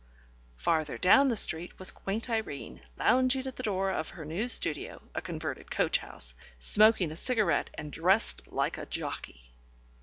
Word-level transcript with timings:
Farther 0.55 0.97
down 0.97 1.27
the 1.27 1.35
street 1.35 1.77
was 1.77 1.91
quaint 1.91 2.27
Irene 2.27 2.81
lounging 2.97 3.45
at 3.45 3.55
the 3.55 3.61
door 3.61 3.91
of 3.91 4.09
her 4.09 4.25
new 4.25 4.47
studio 4.47 4.99
(a 5.13 5.21
converted 5.21 5.69
coach 5.69 5.99
house), 5.99 6.33
smoking 6.57 7.11
a 7.11 7.15
cigarette 7.15 7.69
and 7.75 7.91
dressed 7.93 8.47
like 8.51 8.79
a 8.79 8.87
jockey. 8.87 9.53